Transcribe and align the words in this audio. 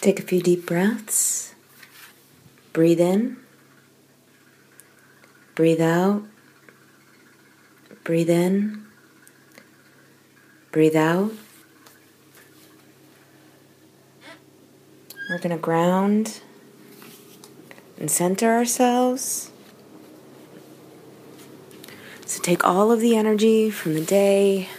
Take 0.00 0.18
a 0.18 0.22
few 0.22 0.40
deep 0.40 0.64
breaths. 0.64 1.54
Breathe 2.72 3.00
in. 3.00 3.36
Breathe 5.54 5.80
out. 5.80 6.22
Breathe 8.02 8.30
in. 8.30 8.86
Breathe 10.72 10.96
out. 10.96 11.32
We're 15.28 15.38
going 15.38 15.50
to 15.50 15.58
ground 15.58 16.40
and 17.98 18.10
center 18.10 18.50
ourselves. 18.50 19.50
So 22.24 22.40
take 22.40 22.64
all 22.64 22.90
of 22.90 23.00
the 23.00 23.16
energy 23.16 23.70
from 23.70 23.92
the 23.94 24.00
day, 24.00 24.70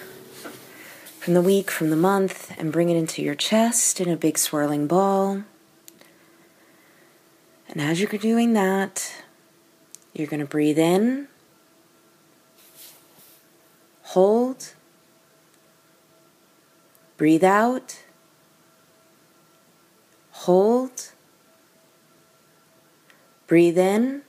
from 1.21 1.35
the 1.35 1.41
week, 1.43 1.69
from 1.69 1.91
the 1.91 1.95
month, 1.95 2.51
and 2.57 2.71
bring 2.71 2.89
it 2.89 2.97
into 2.97 3.21
your 3.21 3.35
chest 3.35 4.01
in 4.01 4.09
a 4.09 4.17
big 4.17 4.39
swirling 4.39 4.87
ball. 4.87 5.43
And 7.69 7.79
as 7.79 8.01
you're 8.01 8.09
doing 8.09 8.53
that, 8.53 9.23
you're 10.13 10.25
going 10.25 10.39
to 10.39 10.47
breathe 10.47 10.79
in, 10.79 11.27
hold, 14.01 14.73
breathe 17.17 17.43
out, 17.43 17.99
hold, 20.31 21.11
breathe 23.45 23.77
in, 23.77 24.23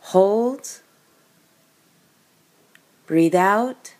hold, 0.00 0.80
breathe 3.06 3.34
out, 3.34 3.93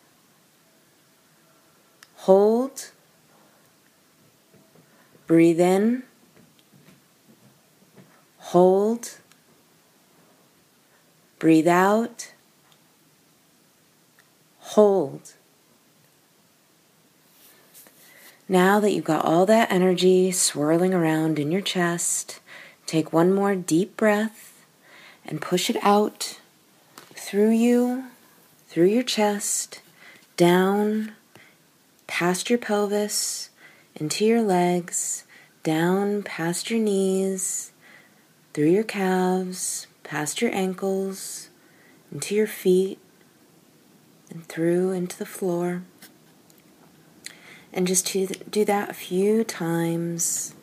hold, 2.25 2.91
breathe 5.27 5.61
in, 5.61 6.03
hold, 8.39 9.19
breathe 11.39 11.69
out, 11.69 12.33
hold. 14.59 15.35
Now 18.49 18.81
that 18.81 18.93
you've 18.93 19.05
got 19.05 19.23
all 19.23 19.45
that 19.45 19.71
energy 19.71 20.31
swirling 20.33 20.95
around 20.95 21.39
in 21.39 21.53
your 21.53 21.61
chest, 21.61 22.41
take 22.87 23.13
one 23.13 23.35
more 23.35 23.55
deep 23.55 23.99
breath 23.99 24.65
and 25.27 25.43
push 25.43 25.69
it 25.69 25.77
out 25.83 26.41
through 27.13 27.51
you, 27.51 28.05
through 28.69 28.87
your 28.87 29.03
chest, 29.03 29.83
down, 30.39 31.13
past 32.15 32.49
your 32.49 32.61
pelvis, 32.61 33.51
into 33.97 34.25
your 34.25 34.41
legs, 34.41 35.25
down 35.65 36.23
past 36.23 36.71
your 36.71 36.79
knees, 36.79 37.73
through 38.53 38.71
your 38.71 38.85
calves, 38.85 39.89
past 40.05 40.41
your 40.41 40.55
ankles, 40.55 41.51
into 42.13 42.33
your 42.33 42.47
feet, 42.47 43.01
and 44.31 44.47
through 44.47 44.93
into 44.93 45.19
the 45.19 45.27
floor. 45.27 45.83
And 47.73 47.85
just 47.85 48.07
to 48.07 48.29
do 48.29 48.65
that 48.65 48.91
a 48.91 48.95
few 48.95 49.43
times. 49.43 50.55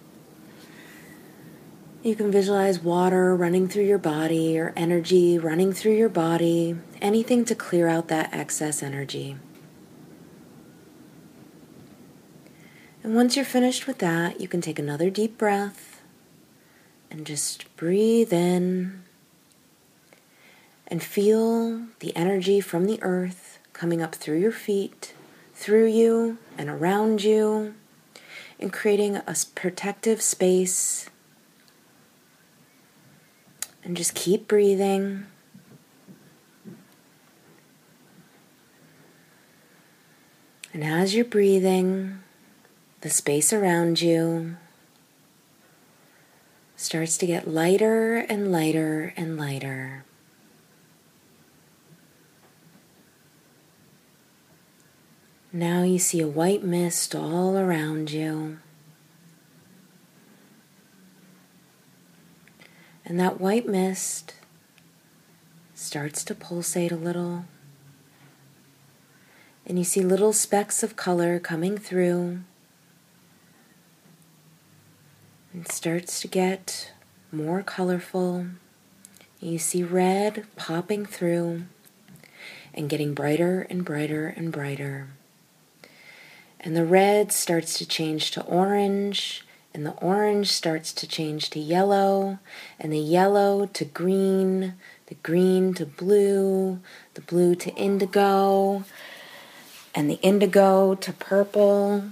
You 2.02 2.16
can 2.16 2.32
visualize 2.32 2.80
water 2.80 3.36
running 3.36 3.68
through 3.68 3.88
your 3.88 3.98
body 3.98 4.58
or 4.58 4.72
energy 4.78 5.38
running 5.38 5.74
through 5.74 5.98
your 5.98 6.08
body, 6.08 6.78
anything 7.02 7.44
to 7.44 7.56
clear 7.56 7.90
out 7.90 8.08
that 8.08 8.34
excess 8.34 8.82
energy. 8.82 9.36
And 13.04 13.16
once 13.16 13.36
you're 13.36 13.46
finished 13.46 13.88
with 13.88 13.98
that, 14.00 14.40
you 14.40 14.48
can 14.48 14.62
take 14.62 14.80
another 14.80 15.10
deep 15.10 15.38
breath 15.38 16.02
and 17.10 17.26
just 17.26 17.76
breathe 17.76 18.32
in 18.32 19.04
and 20.88 21.02
feel 21.02 21.88
the 22.00 22.16
energy 22.16 22.62
from 22.62 22.86
the 22.86 23.02
earth 23.02 23.60
coming 23.74 24.02
up 24.02 24.14
through 24.14 24.40
your 24.40 24.52
feet 24.52 25.14
through 25.62 25.86
you 25.86 26.40
and 26.58 26.70
around 26.70 27.24
you, 27.24 27.76
and 28.60 28.74
creating 28.74 29.16
a 29.16 29.36
protective 29.54 30.20
space. 30.20 31.08
And 33.84 33.96
just 33.96 34.16
keep 34.16 34.48
breathing. 34.48 35.28
And 40.74 40.84
as 40.84 41.14
you're 41.14 41.26
breathing, 41.26 42.24
the 43.02 43.10
space 43.10 43.52
around 43.52 44.00
you 44.00 44.58
starts 46.76 47.18
to 47.18 47.26
get 47.26 47.48
lighter 47.48 48.18
and 48.18 48.52
lighter 48.52 49.12
and 49.18 49.38
lighter. 49.38 50.06
Now 55.52 55.82
you 55.82 55.98
see 55.98 56.22
a 56.22 56.28
white 56.28 56.64
mist 56.64 57.16
all 57.16 57.58
around 57.58 58.12
you. 58.12 58.60
And 63.04 63.20
that 63.20 63.42
white 63.42 63.68
mist 63.68 64.36
starts 65.74 66.24
to 66.26 66.36
pulsate 66.36 66.92
a 66.92 66.96
little. 66.96 67.46
And 69.66 69.80
you 69.80 69.84
see 69.84 70.02
little 70.02 70.34
specks 70.34 70.84
of 70.84 70.96
color 70.96 71.40
coming 71.40 71.80
through. 71.80 72.42
And 75.54 75.68
starts 75.68 76.22
to 76.22 76.30
get 76.30 76.94
more 77.30 77.62
colorful. 77.62 78.46
You 79.42 79.58
see 79.58 79.84
red 79.84 80.46
popping 80.56 81.06
through 81.06 81.64
and 82.74 82.90
getting 82.90 83.14
brighter 83.14 83.68
and 83.70 83.84
brighter 83.84 84.28
and 84.28 84.52
brighter. 84.52 85.08
And 86.60 86.76
the 86.76 86.86
red 86.86 87.34
starts 87.34 87.78
to 87.80 87.86
change 87.86 88.32
to 88.32 88.44
orange, 88.44 89.44
and 89.74 89.86
the 89.86 89.94
orange 89.94 90.52
starts 90.52 90.94
to 90.94 91.08
change 91.08 91.50
to 91.50 91.60
yellow, 91.60 92.40
and 92.80 92.94
the 92.94 93.00
yellow 93.00 93.66
to 93.66 93.84
green, 93.84 94.76
the 95.08 95.16
green 95.16 95.74
to 95.74 95.86
blue, 95.86 96.80
the 97.16 97.22
blue 97.22 97.56
to 97.56 97.74
indigo, 97.74 98.86
and 99.94 100.10
the 100.10 100.20
indigo 100.22 100.96
to 100.96 101.12
purple. 101.12 102.04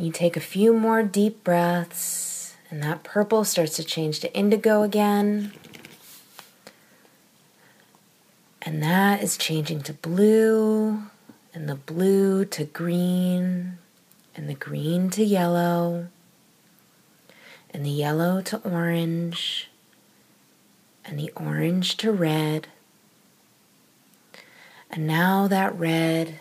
You 0.00 0.12
take 0.12 0.36
a 0.36 0.40
few 0.40 0.72
more 0.72 1.02
deep 1.02 1.42
breaths, 1.42 2.54
and 2.70 2.80
that 2.84 3.02
purple 3.02 3.44
starts 3.44 3.74
to 3.76 3.84
change 3.84 4.20
to 4.20 4.32
indigo 4.32 4.84
again. 4.84 5.52
And 8.62 8.80
that 8.80 9.24
is 9.24 9.36
changing 9.36 9.80
to 9.82 9.92
blue, 9.92 11.02
and 11.52 11.68
the 11.68 11.74
blue 11.74 12.44
to 12.44 12.64
green, 12.64 13.78
and 14.36 14.48
the 14.48 14.54
green 14.54 15.10
to 15.10 15.24
yellow, 15.24 16.06
and 17.70 17.84
the 17.84 17.90
yellow 17.90 18.40
to 18.42 18.58
orange, 18.58 19.68
and 21.04 21.18
the 21.18 21.32
orange 21.34 21.96
to 21.96 22.12
red. 22.12 22.68
And 24.92 25.08
now 25.08 25.48
that 25.48 25.76
red 25.76 26.38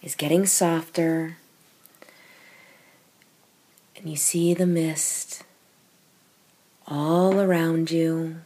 is 0.00 0.14
getting 0.14 0.46
softer, 0.46 1.36
and 3.96 4.08
you 4.08 4.16
see 4.16 4.54
the 4.54 4.66
mist 4.66 5.42
all 6.86 7.40
around 7.40 7.90
you. 7.90 8.36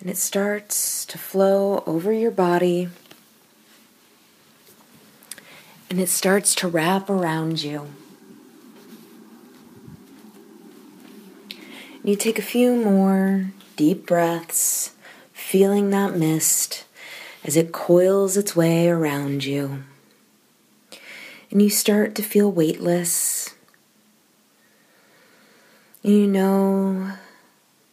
And 0.00 0.10
it 0.10 0.16
starts 0.16 1.04
to 1.06 1.18
flow 1.18 1.82
over 1.86 2.12
your 2.12 2.30
body. 2.30 2.88
And 5.88 6.00
it 6.00 6.08
starts 6.08 6.54
to 6.56 6.68
wrap 6.68 7.08
around 7.08 7.62
you. 7.62 7.88
And 11.50 12.10
you 12.10 12.16
take 12.16 12.38
a 12.38 12.42
few 12.42 12.76
more 12.76 13.46
deep 13.76 14.06
breaths, 14.06 14.92
feeling 15.32 15.90
that 15.90 16.14
mist 16.16 16.84
as 17.44 17.56
it 17.56 17.72
coils 17.72 18.36
its 18.36 18.54
way 18.54 18.88
around 18.88 19.44
you. 19.44 19.84
And 21.54 21.62
you 21.62 21.70
start 21.70 22.16
to 22.16 22.22
feel 22.22 22.50
weightless. 22.50 23.54
And 26.02 26.12
you 26.12 26.26
know 26.26 27.12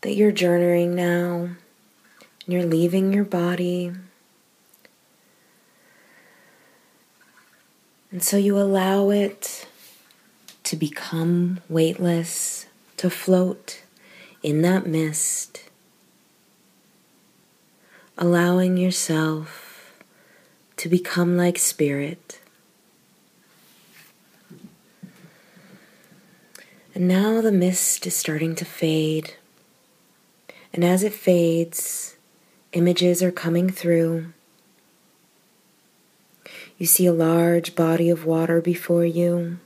that 0.02 0.16
you're 0.16 0.32
journeying 0.32 0.96
now 0.96 1.42
and 1.42 1.58
you're 2.48 2.66
leaving 2.66 3.14
your 3.14 3.24
body. 3.24 3.92
And 8.10 8.24
so 8.24 8.36
you 8.36 8.58
allow 8.58 9.12
it 9.12 9.68
to 10.64 10.76
become 10.76 11.60
weightless, 11.70 12.66
to 12.98 13.12
float 13.12 13.84
in 14.42 14.64
that 14.64 14.88
mist, 14.88 15.70
allowing 18.18 18.76
yourself 18.76 20.02
to 20.78 20.90
become 20.90 21.38
like 21.38 21.60
spirit. 21.60 22.41
And 26.94 27.08
now 27.08 27.40
the 27.42 27.52
mist 27.52 28.06
is 28.06 28.16
starting 28.16 28.54
to 28.56 28.66
fade. 28.66 29.36
And 30.74 30.84
as 30.84 31.04
it 31.04 31.14
fades, 31.14 32.18
images 32.74 33.24
are 33.24 33.32
coming 33.32 33.70
through. 33.70 34.34
You 36.78 36.86
see 36.86 37.06
a 37.06 37.14
large 37.14 37.76
body 37.76 38.10
of 38.10 38.26
water 38.26 38.60
before 38.60 39.06
you. 39.06 39.60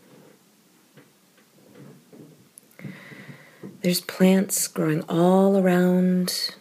There's 3.81 4.01
plants 4.01 4.67
growing 4.67 5.03
all 5.03 5.57
around. 5.57 6.55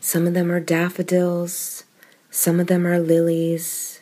Some 0.00 0.26
of 0.26 0.34
them 0.34 0.52
are 0.52 0.60
daffodils, 0.60 1.84
some 2.30 2.60
of 2.60 2.68
them 2.68 2.86
are 2.86 2.98
lilies. 2.98 3.95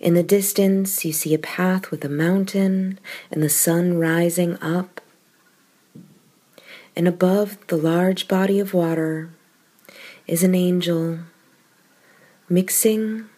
In 0.00 0.14
the 0.14 0.22
distance, 0.22 1.04
you 1.04 1.12
see 1.12 1.34
a 1.34 1.38
path 1.38 1.90
with 1.90 2.04
a 2.04 2.08
mountain 2.08 2.98
and 3.30 3.42
the 3.42 3.48
sun 3.48 3.98
rising 3.98 4.60
up. 4.62 5.00
And 6.94 7.06
above 7.06 7.58
the 7.66 7.76
large 7.76 8.28
body 8.28 8.58
of 8.58 8.72
water 8.72 9.30
is 10.26 10.42
an 10.42 10.54
angel 10.54 11.18
mixing 12.48 13.28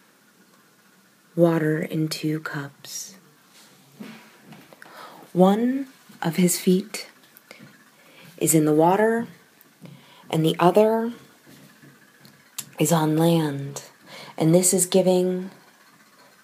water 1.35 1.79
in 1.81 2.07
two 2.07 2.39
cups. 2.39 3.15
One 5.33 5.87
of 6.21 6.37
his 6.37 6.59
feet 6.59 7.09
is 8.37 8.55
in 8.55 8.65
the 8.65 8.73
water, 8.73 9.27
and 10.29 10.45
the 10.45 10.55
other 10.59 11.13
is 12.79 12.91
on 12.91 13.17
land. 13.17 13.83
And 14.37 14.55
this 14.55 14.73
is 14.73 14.85
giving 14.85 15.51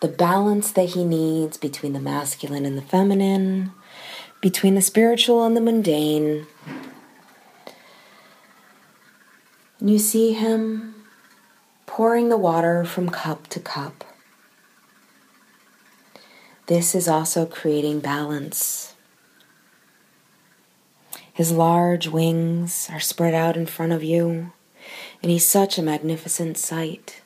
the 0.01 0.07
balance 0.07 0.71
that 0.71 0.89
he 0.89 1.03
needs 1.03 1.57
between 1.57 1.94
the 1.94 2.00
masculine 2.00 2.65
and 2.65 2.77
the 2.77 2.81
feminine, 2.81 3.71
between 4.42 4.75
the 4.75 4.81
spiritual 4.81 5.44
and 5.44 5.56
the 5.56 5.62
mundane. 5.62 6.45
And 9.80 9.89
you 9.89 10.00
see 10.00 10.33
him 10.33 10.95
pouring 11.86 12.30
the 12.30 12.38
water 12.38 12.83
from 12.83 13.09
cup 13.09 13.47
to 13.47 13.59
cup. 13.59 14.03
This 16.68 16.95
is 16.95 17.07
also 17.07 17.45
creating 17.45 18.00
balance. 18.00 18.95
His 21.31 21.51
large 21.51 22.07
wings 22.07 22.89
are 22.92 23.00
spread 23.00 23.33
out 23.33 23.57
in 23.57 23.65
front 23.65 23.92
of 23.92 24.03
you, 24.03 24.53
and 25.21 25.31
he's 25.31 25.45
such 25.45 25.77
a 25.77 25.83
magnificent 25.83 26.57
sight. 26.57 27.21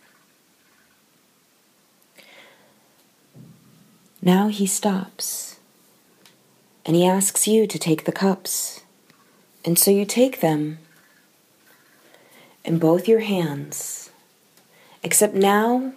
Now 4.21 4.49
he 4.49 4.65
stops, 4.65 5.59
and 6.85 6.95
he 6.95 7.05
asks 7.05 7.47
you 7.47 7.65
to 7.67 7.79
take 7.79 8.03
the 8.03 8.11
cups. 8.11 8.81
And 9.63 9.77
so 9.79 9.91
you 9.91 10.05
take 10.05 10.41
them 10.41 10.79
in 12.65 12.79
both 12.79 13.07
your 13.07 13.21
hands, 13.21 14.09
except 15.03 15.35
now 15.35 15.93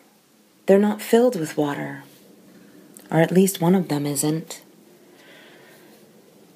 they're 0.66 0.78
not 0.78 1.02
filled 1.02 1.38
with 1.38 1.56
water, 1.56 2.04
or 3.10 3.18
at 3.18 3.32
least 3.32 3.60
one 3.60 3.74
of 3.74 3.88
them 3.88 4.06
isn't. 4.06 4.62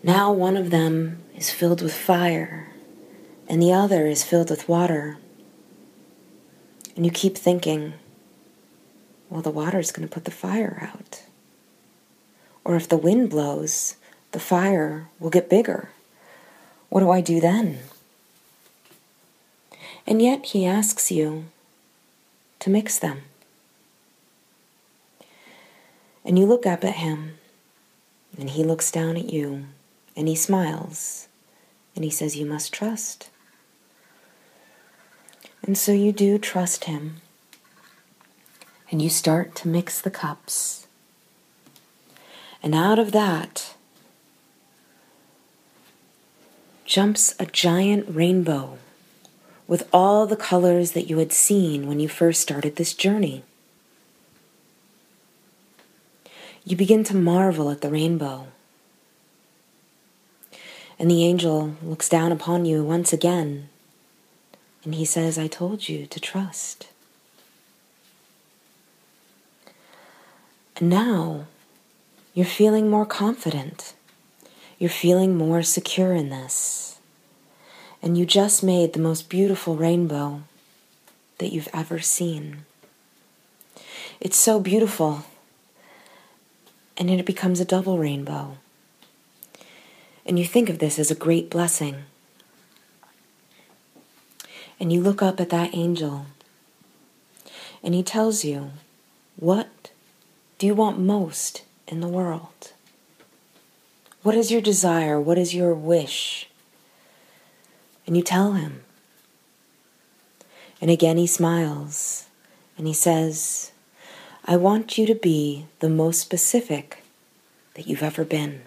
Now 0.02 0.32
one 0.32 0.56
of 0.56 0.70
them 0.70 1.22
is 1.34 1.50
filled 1.50 1.82
with 1.82 1.94
fire, 1.94 2.72
and 3.48 3.60
the 3.60 3.72
other 3.72 4.06
is 4.06 4.22
filled 4.22 4.50
with 4.50 4.68
water. 4.68 5.18
And 6.94 7.04
you 7.04 7.10
keep 7.10 7.36
thinking, 7.36 7.94
well, 9.28 9.42
the 9.42 9.50
water 9.50 9.80
is 9.80 9.90
going 9.90 10.08
to 10.08 10.14
put 10.14 10.24
the 10.24 10.30
fire 10.30 10.88
out. 10.92 11.25
Or 12.66 12.74
if 12.74 12.88
the 12.88 12.96
wind 12.96 13.30
blows, 13.30 13.94
the 14.32 14.40
fire 14.40 15.06
will 15.20 15.30
get 15.30 15.48
bigger. 15.48 15.90
What 16.88 16.98
do 16.98 17.10
I 17.12 17.20
do 17.20 17.38
then? 17.38 17.78
And 20.04 20.20
yet 20.20 20.46
he 20.46 20.66
asks 20.66 21.12
you 21.12 21.44
to 22.58 22.68
mix 22.68 22.98
them. 22.98 23.22
And 26.24 26.36
you 26.36 26.44
look 26.44 26.66
up 26.66 26.82
at 26.82 26.94
him, 26.94 27.38
and 28.36 28.50
he 28.50 28.64
looks 28.64 28.90
down 28.90 29.16
at 29.16 29.32
you. 29.32 29.66
And 30.16 30.26
he 30.26 30.34
smiles 30.34 31.28
and 31.94 32.04
he 32.04 32.10
says, 32.10 32.36
You 32.36 32.46
must 32.46 32.72
trust. 32.72 33.30
And 35.62 35.78
so 35.78 35.92
you 35.92 36.10
do 36.10 36.36
trust 36.36 36.86
him. 36.86 37.18
And 38.90 39.00
you 39.00 39.08
start 39.08 39.54
to 39.56 39.68
mix 39.68 40.00
the 40.00 40.10
cups. 40.10 40.86
And 42.66 42.74
out 42.74 42.98
of 42.98 43.12
that 43.12 43.76
jumps 46.84 47.32
a 47.38 47.46
giant 47.46 48.06
rainbow 48.08 48.78
with 49.68 49.88
all 49.92 50.26
the 50.26 50.34
colors 50.34 50.90
that 50.90 51.08
you 51.08 51.18
had 51.18 51.32
seen 51.32 51.86
when 51.86 52.00
you 52.00 52.08
first 52.08 52.40
started 52.40 52.74
this 52.74 52.92
journey. 52.92 53.44
You 56.64 56.76
begin 56.76 57.04
to 57.04 57.14
marvel 57.14 57.70
at 57.70 57.82
the 57.82 57.88
rainbow. 57.88 58.48
And 60.98 61.08
the 61.08 61.22
angel 61.22 61.76
looks 61.80 62.08
down 62.08 62.32
upon 62.32 62.64
you 62.64 62.82
once 62.82 63.12
again, 63.12 63.68
and 64.82 64.96
he 64.96 65.04
says, 65.04 65.38
I 65.38 65.46
told 65.46 65.88
you 65.88 66.04
to 66.06 66.18
trust. 66.18 66.88
And 70.80 70.90
now 70.90 71.46
you're 72.37 72.44
feeling 72.44 72.91
more 72.91 73.06
confident. 73.06 73.94
You're 74.79 74.91
feeling 74.91 75.38
more 75.38 75.62
secure 75.62 76.12
in 76.12 76.29
this. 76.29 76.99
And 78.03 78.19
you 78.19 78.27
just 78.27 78.62
made 78.62 78.93
the 78.93 79.00
most 79.00 79.31
beautiful 79.31 79.75
rainbow 79.75 80.43
that 81.38 81.50
you've 81.50 81.71
ever 81.73 81.99
seen. 81.99 82.67
It's 84.21 84.37
so 84.37 84.61
beautiful. 84.61 85.25
And 86.99 87.09
it 87.09 87.25
becomes 87.25 87.59
a 87.59 87.65
double 87.65 87.97
rainbow. 87.97 88.59
And 90.27 90.38
you 90.38 90.44
think 90.44 90.69
of 90.69 90.79
this 90.79 90.99
as 90.99 91.11
a 91.11 91.15
great 91.15 91.49
blessing. 91.49 92.05
And 94.79 94.93
you 94.93 95.00
look 95.00 95.23
up 95.23 95.40
at 95.40 95.49
that 95.49 95.75
angel, 95.75 96.26
and 97.83 97.95
he 97.95 98.02
tells 98.02 98.45
you, 98.45 98.73
What 99.37 99.90
do 100.59 100.66
you 100.66 100.75
want 100.75 100.99
most 100.99 101.62
in 101.87 102.00
the 102.00 102.09
world? 102.09 102.73
What 104.23 104.35
is 104.35 104.50
your 104.50 104.61
desire? 104.61 105.21
What 105.21 105.38
is 105.38 105.55
your 105.55 105.75
wish? 105.75 106.49
And 108.07 108.16
you 108.16 108.23
tell 108.23 108.52
him. 108.52 108.83
And 110.81 110.90
again 110.90 111.16
he 111.16 111.26
smiles 111.26 112.26
and 112.76 112.87
he 112.87 112.93
says, 112.93 113.73
I 114.45 114.57
want 114.57 114.99
you 114.99 115.07
to 115.07 115.14
be 115.14 115.66
the 115.81 115.88
most 115.88 116.21
specific 116.21 117.02
that 117.75 117.87
you've 117.87 118.02
ever 118.02 118.25
been. 118.25 118.62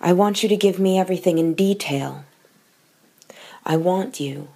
I 0.00 0.12
want 0.12 0.42
you 0.42 0.48
to 0.48 0.56
give 0.56 0.78
me 0.78 0.98
everything 0.98 1.38
in 1.38 1.54
detail. 1.54 2.24
I 3.64 3.76
want 3.76 4.20
you 4.20 4.48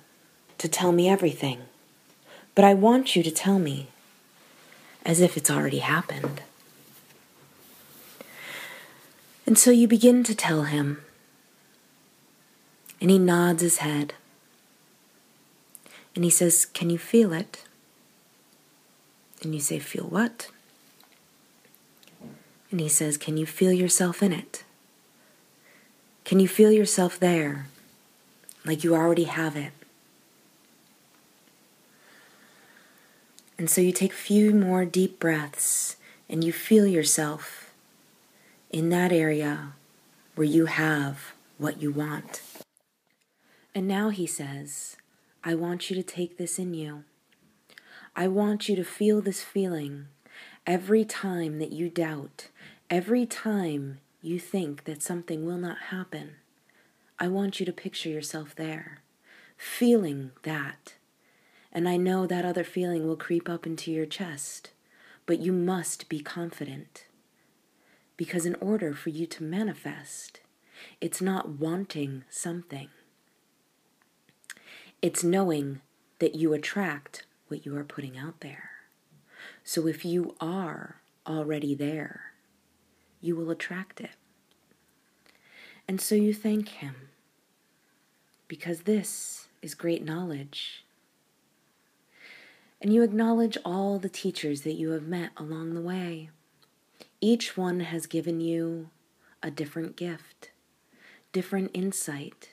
to 0.58 0.68
tell 0.68 0.92
me 0.92 1.08
everything, 1.08 1.62
but 2.54 2.64
I 2.64 2.74
want 2.74 3.16
you 3.16 3.22
to 3.22 3.30
tell 3.30 3.58
me 3.58 3.88
as 5.04 5.20
if 5.20 5.36
it's 5.36 5.50
already 5.50 5.78
happened. 5.78 6.42
And 9.46 9.58
so 9.58 9.70
you 9.70 9.88
begin 9.88 10.22
to 10.24 10.34
tell 10.34 10.64
him, 10.64 11.02
and 13.00 13.10
he 13.10 13.18
nods 13.18 13.62
his 13.62 13.78
head, 13.78 14.14
and 16.14 16.24
he 16.24 16.30
says, 16.30 16.64
Can 16.64 16.90
you 16.90 16.98
feel 16.98 17.32
it? 17.32 17.64
And 19.42 19.54
you 19.54 19.60
say, 19.60 19.78
Feel 19.78 20.04
what? 20.04 20.48
And 22.70 22.80
he 22.80 22.88
says, 22.88 23.16
Can 23.16 23.36
you 23.36 23.46
feel 23.46 23.72
yourself 23.72 24.22
in 24.22 24.32
it? 24.32 24.64
Can 26.24 26.38
you 26.38 26.46
feel 26.46 26.70
yourself 26.70 27.18
there, 27.18 27.66
like 28.64 28.84
you 28.84 28.94
already 28.94 29.24
have 29.24 29.56
it? 29.56 29.72
And 33.58 33.68
so 33.68 33.80
you 33.80 33.92
take 33.92 34.12
a 34.12 34.16
few 34.16 34.52
more 34.54 34.84
deep 34.84 35.18
breaths 35.18 35.96
and 36.28 36.42
you 36.42 36.52
feel 36.52 36.86
yourself 36.86 37.71
in 38.72 38.88
that 38.88 39.12
area 39.12 39.74
where 40.34 40.46
you 40.46 40.66
have 40.66 41.34
what 41.58 41.82
you 41.82 41.92
want. 41.92 42.42
And 43.74 43.86
now 43.86 44.08
he 44.08 44.26
says, 44.26 44.96
I 45.44 45.54
want 45.54 45.90
you 45.90 45.96
to 45.96 46.02
take 46.02 46.38
this 46.38 46.58
in 46.58 46.72
you. 46.72 47.04
I 48.16 48.28
want 48.28 48.68
you 48.68 48.76
to 48.76 48.84
feel 48.84 49.20
this 49.20 49.42
feeling 49.42 50.06
every 50.66 51.04
time 51.04 51.58
that 51.58 51.72
you 51.72 51.88
doubt, 51.90 52.48
every 52.90 53.26
time 53.26 53.98
you 54.22 54.38
think 54.38 54.84
that 54.84 55.02
something 55.02 55.44
will 55.44 55.58
not 55.58 55.78
happen, 55.90 56.36
I 57.18 57.28
want 57.28 57.60
you 57.60 57.66
to 57.66 57.72
picture 57.72 58.08
yourself 58.08 58.54
there, 58.54 59.00
feeling 59.56 60.32
that, 60.42 60.94
And 61.72 61.88
I 61.88 61.96
know 61.96 62.26
that 62.26 62.44
other 62.44 62.64
feeling 62.64 63.06
will 63.06 63.16
creep 63.16 63.48
up 63.48 63.66
into 63.66 63.90
your 63.90 64.04
chest, 64.04 64.72
but 65.24 65.40
you 65.40 65.52
must 65.52 66.08
be 66.08 66.20
confident. 66.20 67.06
Because 68.22 68.46
in 68.46 68.54
order 68.60 68.94
for 68.94 69.10
you 69.10 69.26
to 69.26 69.42
manifest, 69.42 70.38
it's 71.00 71.20
not 71.20 71.58
wanting 71.58 72.22
something, 72.30 72.88
it's 75.02 75.24
knowing 75.24 75.80
that 76.20 76.36
you 76.36 76.52
attract 76.52 77.26
what 77.48 77.66
you 77.66 77.76
are 77.76 77.82
putting 77.82 78.16
out 78.16 78.38
there. 78.38 78.70
So 79.64 79.88
if 79.88 80.04
you 80.04 80.36
are 80.40 81.00
already 81.26 81.74
there, 81.74 82.34
you 83.20 83.34
will 83.34 83.50
attract 83.50 84.00
it. 84.00 84.14
And 85.88 86.00
so 86.00 86.14
you 86.14 86.32
thank 86.32 86.68
Him 86.68 87.08
because 88.46 88.82
this 88.82 89.48
is 89.62 89.74
great 89.74 90.04
knowledge. 90.04 90.84
And 92.80 92.94
you 92.94 93.02
acknowledge 93.02 93.58
all 93.64 93.98
the 93.98 94.08
teachers 94.08 94.60
that 94.60 94.74
you 94.74 94.90
have 94.90 95.08
met 95.08 95.32
along 95.36 95.74
the 95.74 95.80
way. 95.80 96.30
Each 97.24 97.56
one 97.56 97.78
has 97.78 98.08
given 98.08 98.40
you 98.40 98.90
a 99.44 99.50
different 99.50 99.94
gift, 99.94 100.50
different 101.30 101.70
insight. 101.72 102.50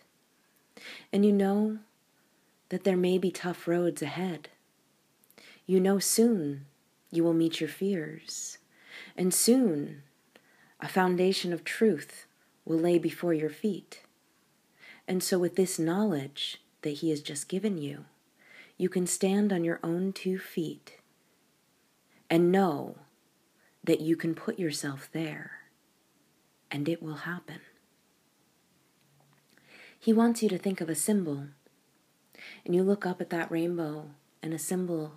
And 1.12 1.26
you 1.26 1.32
know 1.32 1.80
that 2.70 2.84
there 2.84 2.96
may 2.96 3.18
be 3.18 3.32
tough 3.32 3.68
roads 3.68 4.04
ahead. 4.04 4.50
You 5.66 5.80
know 5.80 5.98
soon 5.98 6.68
you 7.10 7.24
will 7.24 7.34
meet 7.34 7.60
your 7.60 7.68
fears, 7.68 8.60
and 9.18 9.34
soon 9.34 10.04
a 10.80 10.88
foundation 10.88 11.52
of 11.52 11.64
truth 11.64 12.28
will 12.64 12.78
lay 12.78 13.00
before 13.00 13.34
your 13.34 13.50
feet. 13.50 14.04
And 15.08 15.24
so, 15.24 15.40
with 15.40 15.56
this 15.56 15.80
knowledge 15.80 16.62
that 16.84 17.00
He 17.02 17.10
has 17.10 17.22
just 17.22 17.50
given 17.50 17.80
you, 17.80 18.06
you 18.78 18.88
can 18.88 19.08
stand 19.08 19.52
on 19.52 19.64
your 19.64 19.80
own 19.82 20.14
two 20.14 20.38
feet 20.38 20.98
and 22.30 22.52
know 22.52 22.98
that 23.84 24.02
you 24.02 24.16
can 24.16 24.36
put 24.36 24.60
yourself 24.60 25.10
there, 25.12 25.52
and 26.70 26.88
it 26.88 27.02
will 27.02 27.16
happen. 27.16 27.62
He 29.98 30.14
wants 30.14 30.42
you 30.42 30.50
to 30.50 30.58
think 30.58 30.82
of 30.82 30.90
a 30.90 30.96
symbol, 30.96 31.48
and 32.66 32.76
you 32.76 32.84
look 32.84 33.06
up 33.06 33.20
at 33.20 33.30
that 33.32 33.52
rainbow, 33.52 34.12
and 34.42 34.54
a 34.54 34.60
symbol 34.60 35.14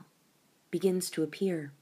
begins 0.70 1.10
to 1.10 1.22
appear. 1.22 1.72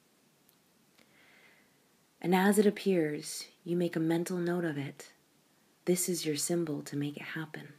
And 2.20 2.34
as 2.34 2.58
it 2.58 2.66
appears, 2.66 3.46
you 3.64 3.76
make 3.76 3.96
a 3.96 4.00
mental 4.00 4.36
note 4.36 4.64
of 4.64 4.76
it. 4.76 5.12
This 5.86 6.08
is 6.08 6.26
your 6.26 6.36
symbol 6.36 6.82
to 6.82 6.96
make 6.96 7.16
it 7.16 7.22
happen. 7.22 7.72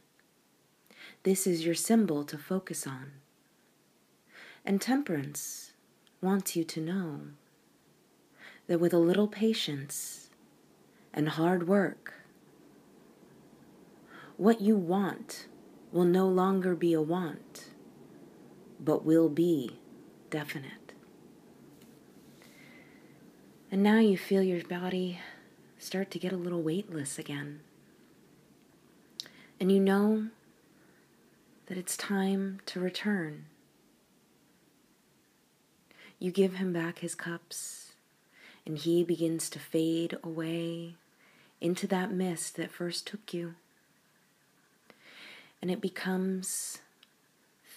This 1.22 1.46
is 1.46 1.64
your 1.64 1.76
symbol 1.76 2.24
to 2.24 2.36
focus 2.36 2.86
on. 2.86 3.12
And 4.64 4.80
temperance 4.80 5.72
wants 6.20 6.56
you 6.56 6.64
to 6.64 6.80
know 6.80 7.20
that 8.66 8.80
with 8.80 8.92
a 8.92 8.98
little 8.98 9.28
patience 9.28 10.30
and 11.12 11.30
hard 11.30 11.68
work, 11.68 12.14
what 14.36 14.60
you 14.60 14.76
want 14.76 15.46
will 15.90 16.04
no 16.04 16.26
longer 16.26 16.74
be 16.74 16.92
a 16.92 17.02
want, 17.02 17.70
but 18.80 19.04
will 19.04 19.28
be 19.28 19.78
definite. 20.30 20.92
And 23.70 23.82
now 23.82 23.98
you 23.98 24.16
feel 24.16 24.42
your 24.42 24.62
body 24.64 25.20
start 25.78 26.10
to 26.10 26.18
get 26.18 26.32
a 26.32 26.36
little 26.36 26.62
weightless 26.62 27.18
again. 27.18 27.60
And 29.58 29.72
you 29.72 29.80
know 29.80 30.28
that 31.66 31.78
it's 31.78 31.96
time 31.96 32.60
to 32.66 32.80
return. 32.80 33.46
You 36.18 36.30
give 36.30 36.54
him 36.54 36.72
back 36.72 37.00
his 37.00 37.14
cups, 37.14 37.81
and 38.66 38.78
he 38.78 39.04
begins 39.04 39.50
to 39.50 39.58
fade 39.58 40.16
away 40.22 40.94
into 41.60 41.86
that 41.86 42.10
mist 42.10 42.56
that 42.56 42.70
first 42.70 43.06
took 43.06 43.32
you. 43.32 43.54
And 45.60 45.70
it 45.70 45.80
becomes 45.80 46.78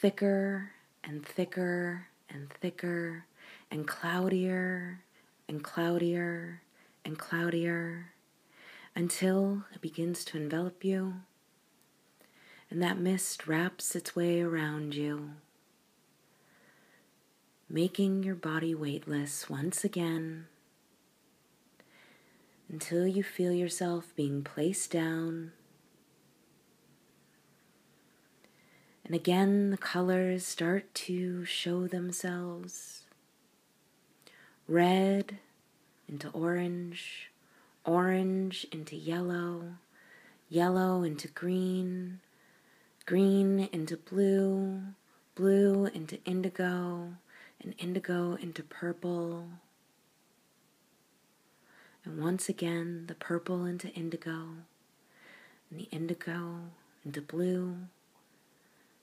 thicker 0.01 0.72
and 1.04 1.25
thicker 1.25 2.08
and 2.30 2.50
thicker 2.50 3.25
and 3.70 3.88
cloudier 3.88 5.01
and 5.48 5.63
cloudier 5.63 6.62
and 7.04 7.18
cloudier 7.18 8.12
until 8.96 9.63
it 9.74 9.82
begins 9.82 10.25
to 10.25 10.38
envelop 10.38 10.84
you 10.84 11.15
and 12.70 12.82
that 12.82 12.98
mist 12.98 13.48
wraps 13.48 13.96
its 13.96 14.15
way 14.15 14.42
around 14.42 14.96
you, 14.96 15.32
making 17.70 18.24
your 18.24 18.36
body 18.36 18.74
weightless 18.74 19.50
once 19.50 19.84
again 19.84 20.48
until 22.69 23.07
you 23.07 23.24
feel 23.24 23.51
yourself 23.51 24.13
being 24.15 24.43
placed 24.43 24.91
down. 24.91 25.51
And 29.05 29.13
again, 29.13 29.69
the 29.69 29.77
colors 29.77 30.45
start 30.45 30.93
to 30.95 31.45
show 31.45 31.88
themselves 31.88 33.03
red 34.67 35.38
into 36.10 36.29
orange, 36.29 37.31
orange 37.86 38.65
into 38.72 38.95
yellow, 38.95 39.75
yellow 40.50 41.03
into 41.03 41.27
green, 41.27 42.19
green 43.05 43.69
into 43.72 43.95
blue, 43.95 44.81
blue 45.36 45.86
into 45.93 46.17
indigo, 46.25 47.13
and 47.62 47.75
indigo 47.77 48.34
into 48.41 48.63
purple. 48.63 49.48
And 52.06 52.22
once 52.22 52.48
again, 52.48 53.06
the 53.08 53.16
purple 53.16 53.66
into 53.66 53.90
indigo, 53.90 54.48
and 55.70 55.80
the 55.80 55.90
indigo 55.92 56.60
into 57.04 57.22
blue, 57.22 57.78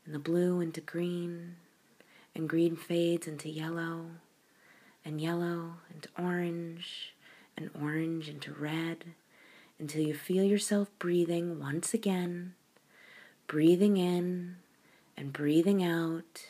and 0.07 0.15
the 0.15 0.19
blue 0.19 0.61
into 0.61 0.81
green, 0.81 1.57
and 2.35 2.49
green 2.49 2.77
fades 2.77 3.27
into 3.27 3.49
yellow, 3.49 4.07
and 5.05 5.21
yellow 5.21 5.75
into 5.93 6.09
orange, 6.17 7.15
and 7.57 7.71
orange 7.79 8.29
into 8.29 8.53
red, 8.53 9.05
until 9.79 10.03
you 10.03 10.15
feel 10.15 10.45
yourself 10.45 10.89
breathing 10.99 11.59
once 11.59 11.93
again 11.93 12.55
breathing 13.53 13.99
in 13.99 14.57
and 15.15 15.31
breathing 15.31 15.85
out, 15.85 16.47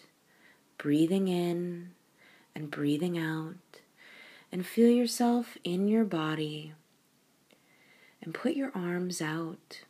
breathing 0.78 1.26
in 1.26 1.90
and 2.54 2.70
breathing 2.70 3.18
out, 3.18 3.81
and 4.52 4.66
feel 4.66 4.90
yourself 4.90 5.56
in 5.64 5.88
your 5.88 6.04
body. 6.04 6.74
And 8.22 8.32
put 8.34 8.54
your 8.54 8.70
arms 8.74 9.20
out 9.20 9.80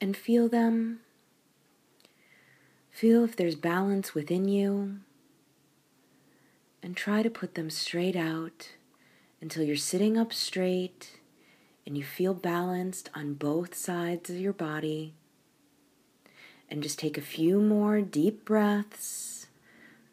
and 0.00 0.16
feel 0.16 0.48
them. 0.48 1.00
Feel 2.90 3.24
if 3.24 3.36
there's 3.36 3.56
balance 3.56 4.14
within 4.14 4.48
you. 4.48 5.00
And 6.82 6.96
try 6.96 7.22
to 7.22 7.28
put 7.28 7.54
them 7.54 7.68
straight 7.68 8.16
out 8.16 8.70
until 9.40 9.64
you're 9.64 9.76
sitting 9.76 10.16
up 10.16 10.32
straight 10.32 11.18
and 11.84 11.98
you 11.98 12.04
feel 12.04 12.32
balanced 12.32 13.10
on 13.14 13.34
both 13.34 13.74
sides 13.74 14.30
of 14.30 14.36
your 14.36 14.52
body. 14.52 15.14
And 16.70 16.82
just 16.82 16.98
take 16.98 17.18
a 17.18 17.22
few 17.22 17.60
more 17.60 18.00
deep 18.00 18.44
breaths, 18.44 19.46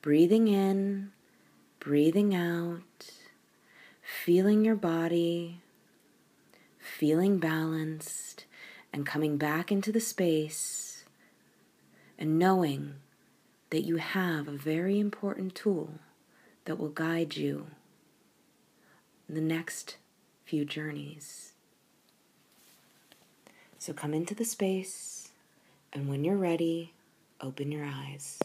breathing 0.01 0.47
in, 0.47 1.11
breathing 1.83 2.33
out, 2.33 3.11
feeling 4.01 4.63
your 4.63 4.75
body, 4.75 5.59
feeling 6.79 7.39
balanced, 7.39 8.45
and 8.93 9.05
coming 9.05 9.35
back 9.35 9.69
into 9.69 9.91
the 9.91 9.99
space, 9.99 11.03
and 12.17 12.39
knowing 12.39 12.93
that 13.69 13.81
you 13.81 13.97
have 13.97 14.47
a 14.47 14.51
very 14.51 14.97
important 14.97 15.55
tool 15.55 15.95
that 16.63 16.79
will 16.79 16.87
guide 16.87 17.35
you 17.35 17.67
in 19.27 19.35
the 19.35 19.41
next 19.41 19.97
few 20.45 20.63
journeys. 20.63 21.51
So 23.77 23.91
come 23.91 24.13
into 24.13 24.33
the 24.33 24.45
space, 24.45 25.31
and 25.91 26.07
when 26.07 26.23
you're 26.23 26.37
ready, 26.37 26.93
open 27.41 27.73
your 27.73 27.83
eyes. 27.83 28.39